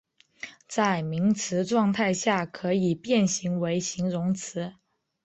[0.67, 4.73] 在名词状态下可以变形为形容词。